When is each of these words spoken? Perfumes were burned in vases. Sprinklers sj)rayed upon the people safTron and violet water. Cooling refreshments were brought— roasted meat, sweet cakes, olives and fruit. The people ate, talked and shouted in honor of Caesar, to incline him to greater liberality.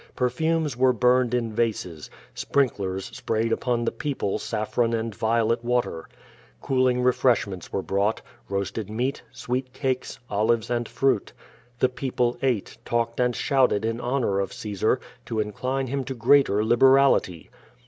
Perfumes 0.15 0.75
were 0.75 0.93
burned 0.93 1.31
in 1.35 1.53
vases. 1.53 2.09
Sprinklers 2.33 3.11
sj)rayed 3.11 3.51
upon 3.51 3.85
the 3.85 3.91
people 3.91 4.39
safTron 4.39 4.99
and 4.99 5.13
violet 5.13 5.63
water. 5.63 6.09
Cooling 6.59 7.03
refreshments 7.03 7.71
were 7.71 7.83
brought— 7.83 8.23
roasted 8.49 8.89
meat, 8.89 9.21
sweet 9.31 9.73
cakes, 9.73 10.17
olives 10.27 10.71
and 10.71 10.89
fruit. 10.89 11.33
The 11.77 11.89
people 11.89 12.35
ate, 12.41 12.79
talked 12.83 13.19
and 13.19 13.35
shouted 13.35 13.85
in 13.85 14.01
honor 14.01 14.39
of 14.39 14.53
Caesar, 14.53 14.99
to 15.27 15.39
incline 15.39 15.85
him 15.85 16.03
to 16.05 16.15
greater 16.15 16.65
liberality. 16.65 17.51